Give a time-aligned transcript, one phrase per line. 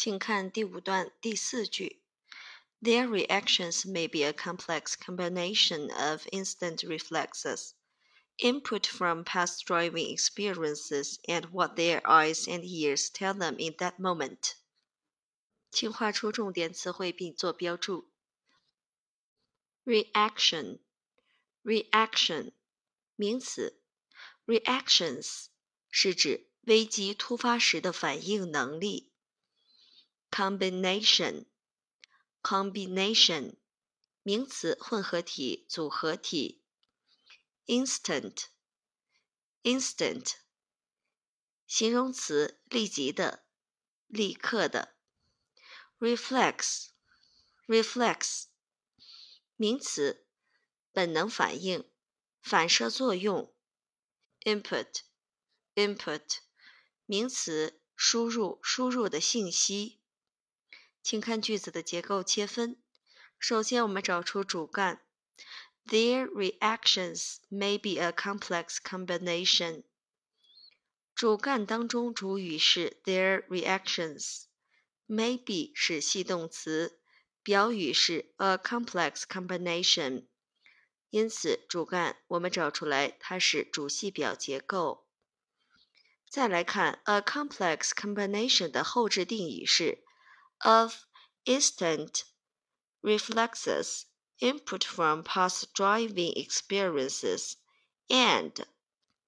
[0.00, 2.02] 请看第五段第四句。
[2.82, 7.72] Their reactions may be a complex combination of instant reflexes,
[8.38, 13.98] input from past driving experiences, and what their eyes and ears tell them in that
[13.98, 14.56] moment.
[15.70, 18.10] 请画出重点词汇并做标注。
[19.84, 20.80] Reaction,
[21.64, 22.52] reaction，
[23.16, 23.80] 名词。
[24.46, 25.46] Reactions
[25.90, 29.09] 是指危机突发时的反应能力。
[30.41, 31.45] Combination
[32.41, 33.57] combination
[34.23, 36.63] 名词混合体、组合体
[37.67, 38.45] ；instant
[39.61, 40.37] instant
[41.67, 43.45] 形容词立即的、
[44.07, 44.95] 立刻的
[45.99, 46.87] ；reflex
[47.67, 48.45] reflex
[49.55, 50.25] 名词
[50.91, 51.87] 本能反应、
[52.41, 53.53] 反射作用
[54.39, 55.01] ；input
[55.75, 56.39] input
[57.05, 60.00] 名词输入、输入的信息。
[61.03, 62.77] 请看句子的结构切分。
[63.39, 65.01] 首先，我们找出主干。
[65.87, 69.83] Their reactions may be a complex combination。
[71.15, 76.99] 主干当中主语是 their reactions，may be 是系动词，
[77.41, 80.27] 表语是 a complex combination。
[81.09, 85.07] 因此，主干我们找出来，它是主系表结构。
[86.29, 90.03] 再来看 a complex combination 的后置定语是。
[90.64, 91.06] of
[91.44, 92.24] instant
[93.02, 94.06] reflexes,
[94.40, 97.54] input from past driving experiences,
[98.08, 98.66] and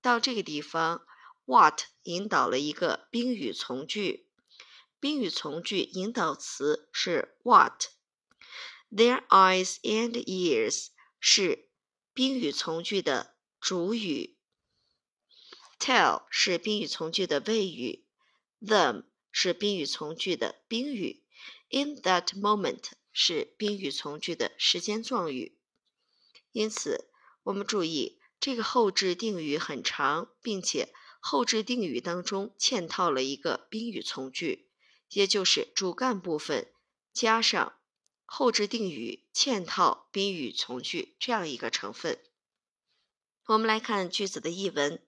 [0.00, 1.06] 到这个地方，
[1.44, 4.28] what 引导了一个宾语从句，
[5.00, 10.88] 宾语从句引导词是 what。Their eyes and ears
[11.20, 11.68] 是
[12.14, 14.38] 宾语从句的主语，
[15.78, 18.06] tell 是宾语从句的谓语，
[18.62, 21.21] them 是宾语从句的宾语。
[21.75, 25.57] In that moment 是宾语从句的时间状语，
[26.51, 27.09] 因此
[27.41, 34.69] 我们注意这个后置定语很长，并且后置定语当中嵌套了一个宾语从句，
[35.09, 36.71] 也就是主干部分
[37.11, 37.73] 加上
[38.23, 42.19] 后置定语嵌套宾语从句这样一个成分。
[43.47, 45.03] 我们来看句子的译文，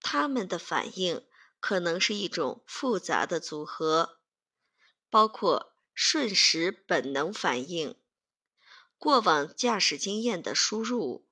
[0.00, 1.24] 他们的反应
[1.60, 4.18] 可能是一种复杂的组合，
[5.08, 5.74] 包括。
[5.98, 7.96] 瞬时本能反应、
[8.98, 11.26] 过往驾驶经验的输入，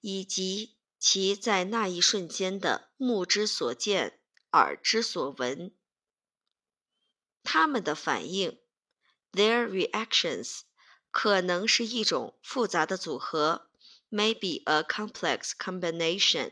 [0.00, 4.18] 以及其在那一瞬间的目之所见、
[4.50, 5.72] 耳之所闻，
[7.44, 8.58] 他们的反应
[9.30, 10.62] （their reactions）
[11.12, 13.70] 可能是一种复杂的组合
[14.10, 16.50] （maybe a complex combination）。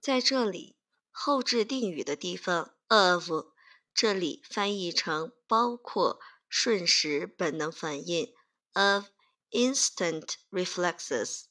[0.00, 0.76] 在这里，
[1.10, 3.51] 后置定语的地方 of。
[3.94, 8.32] 这里翻译成包括瞬时本能反应
[8.72, 9.06] of
[9.50, 11.44] instant reflexes，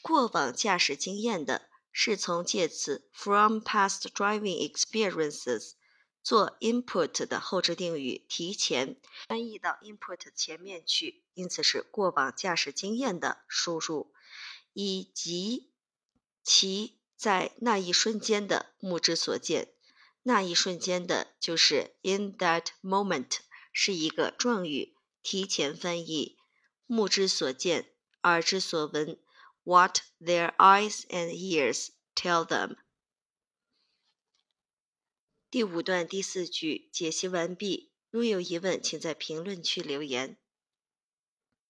[0.00, 5.72] 过往驾驶经验的，是从介词 from past driving experiences
[6.22, 14.12] 做 input 的后置定语提前翻译到 input 前面去，因此是过往驾驶经验的输入，
[14.72, 15.72] 以及
[16.44, 19.74] 其在那一瞬间的目之所见。
[20.22, 23.38] 那一瞬间的，就是 in that moment，
[23.72, 26.36] 是一个状语，提前翻译，
[26.86, 27.92] 目之所见，
[28.22, 29.18] 耳之所闻
[29.62, 32.76] ，what their eyes and ears tell them。
[35.50, 37.92] 第五段第四句解析完毕。
[38.10, 40.38] 如有疑问，请在评论区留言。